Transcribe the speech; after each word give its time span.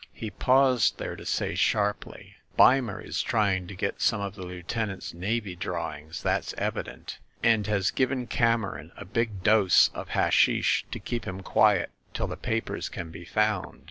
He 0.13 0.31
paused 0.31 0.97
there 0.97 1.15
to 1.15 1.27
say 1.27 1.53
sharply: 1.53 2.33
"Beimer 2.57 2.99
is 2.99 3.21
trying 3.21 3.67
to 3.67 3.75
get 3.75 4.01
some 4.01 4.19
of 4.19 4.33
the 4.33 4.41
lieutenant's 4.41 5.13
navy 5.13 5.55
drawings, 5.55 6.23
that's 6.23 6.55
evident, 6.57 7.19
and 7.43 7.67
has 7.67 7.91
given 7.91 8.25
Cameron 8.25 8.91
a 8.97 9.05
big 9.05 9.43
dose 9.43 9.89
of 9.89 10.09
hashish 10.09 10.87
to 10.89 10.99
keep 10.99 11.25
him 11.25 11.41
quiet 11.41 11.91
till 12.15 12.25
the 12.25 12.35
papers 12.35 12.89
can 12.89 13.11
be 13.11 13.25
found. 13.25 13.79